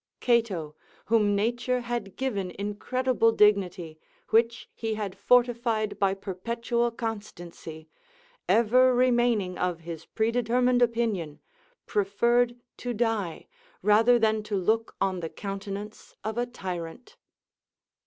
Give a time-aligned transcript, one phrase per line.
[0.19, 0.75] ["Cato,
[1.05, 3.99] whom nature had given incredible dignity,
[4.31, 7.87] which he had fortified by perpetual constancy,
[8.49, 11.39] ever remaining of his predetermined opinion,
[11.85, 13.45] preferred to die
[13.83, 17.15] rather than to look on the countenance of a tyrant."